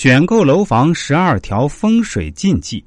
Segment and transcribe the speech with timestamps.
[0.00, 2.84] 选购楼房十二条风水禁忌。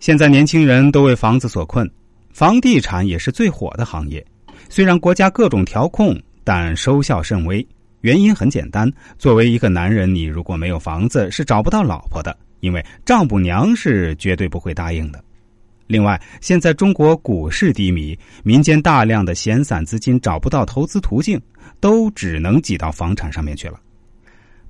[0.00, 1.88] 现在年轻人都为房子所困，
[2.32, 4.26] 房地产也是最火的行业。
[4.68, 7.64] 虽然国家各种调控，但收效甚微。
[8.00, 15.22] 原因很简单，作为一个男人，你如果没有房子，是找不到老婆的，因为丈母娘是绝对不会答应的。
[15.86, 21.40] 另外，现在中国股市低迷，民间大量的闲散资金找不到投资途径，
[21.78, 23.78] 都只能挤到房产上面去了。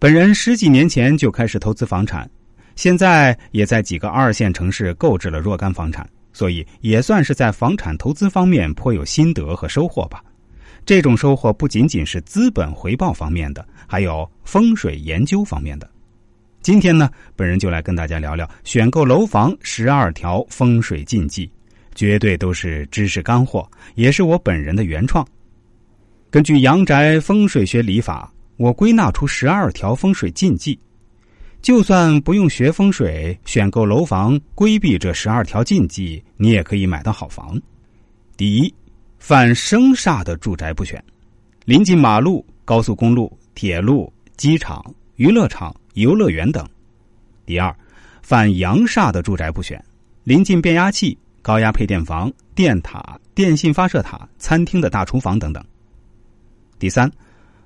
[0.05, 2.31] 本人十几年前就开始投资房产，
[2.77, 10.23] 现在也在几个二线城市购置了若干房产，所以也算是在房产投资方面颇有心得和收获吧。
[10.85, 15.91] 这种收获不仅仅是资本回报方面的，还有风水研究方面的。
[16.61, 21.51] 今天呢，本人就来跟大家聊聊选购楼房十二条风水禁忌，
[21.95, 25.27] 绝对都是知识干货，也是我本人的原创。
[26.31, 30.79] 根据阳宅风水学理法，我归纳出十二条风水禁忌。
[31.63, 37.61] 就算不用学风水，选购楼房规避这十二条禁忌，你也可以买到好房。
[38.37, 38.75] 第一，
[39.19, 41.03] 犯生煞的住宅不选，
[41.65, 44.85] 临近马路、高速公路、铁路、机场、
[45.17, 45.75] 娱乐场。
[45.95, 46.69] 游乐园等。
[47.47, 47.73] 第二，
[48.21, 49.81] 犯阳煞的住宅不选，
[50.25, 55.65] 临近变压器、高压配电房、电塔、电信发射塔、餐厅的大厨房等等。
[56.81, 57.09] 第三，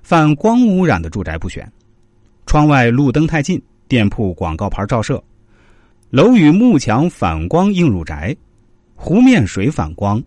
[0.09, 1.71] 犯光污染的住宅不选，
[2.47, 5.23] 窗外路灯太近，店铺广告牌照射，
[6.09, 8.35] 楼宇幕墙反光映入宅，
[8.95, 10.19] 湖面水反光，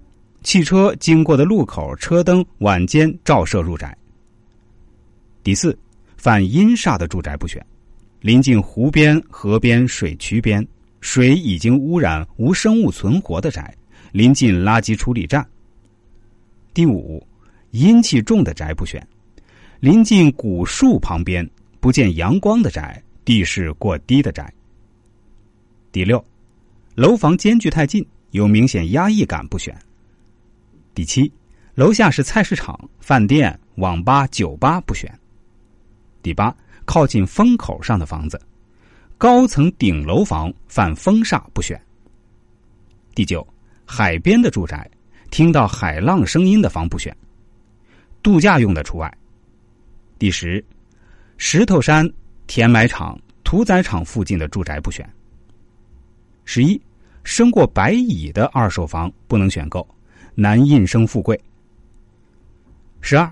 [0.44, 3.92] 汽车经过的路口车灯晚间照射入宅。
[5.42, 5.77] 第四，
[6.16, 7.60] 犯阴煞的住宅不选。
[8.20, 10.64] 临近湖边、河边、水渠边，
[11.00, 13.64] 水已经污染、无生物存活的宅；
[14.12, 15.44] 临近垃圾处理站。
[16.72, 17.20] 第五，
[17.72, 19.03] 阴气重的宅不选；
[19.83, 21.44] 临近古树旁边、
[21.80, 24.48] 不见阳光的宅；地势过低的宅。
[25.91, 26.25] 第六，
[26.94, 29.77] 楼房间距太近、有明显压抑感不选。
[30.94, 31.32] 第七，
[31.75, 35.12] 楼下是菜市场、饭店、网吧、酒吧不选。
[36.22, 36.56] 第八。
[36.84, 38.41] 靠近风口上的房子，
[39.19, 41.81] 高层顶楼房犯风煞不选。
[43.16, 43.44] 第九，
[43.84, 44.88] 海边的住宅，
[45.31, 47.16] 听到海浪声音的房不选。
[48.22, 49.12] 度假用的除外。
[50.22, 50.65] 第十，
[51.37, 52.09] 石头山、
[52.47, 55.05] 填埋场、屠宰场附近的住宅不选。
[56.44, 56.81] 十一，
[57.25, 59.84] 生过白蚁的二手房不能选购，
[60.37, 61.37] 难印生富贵。
[63.00, 63.28] 十二，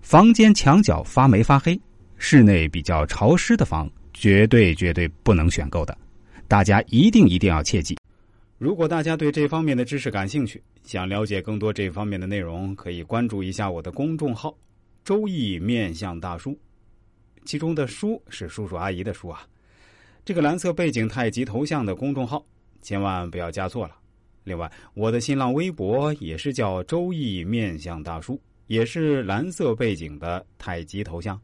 [0.00, 1.76] 房间墙角发霉发黑。
[2.16, 5.98] 室内比较潮湿的房，绝对绝对不能选购的，
[6.46, 7.98] 大家一定一定要切记。
[8.56, 14.56] 如果大家对这方面的知识感兴趣，想了解更多这方面的内容，可以关注一下我的公众号
[15.08, 16.54] “周易面相大叔”，
[17.46, 19.48] 其中的“叔”是叔叔阿姨的“叔”啊。
[20.22, 22.44] 这个蓝色背景太极头像的公众号，
[22.82, 23.96] 千万不要加错了。
[24.44, 31.40] 另外，我的新浪微博也是叫“周易面相大叔”，也是蓝色背景的太极头像。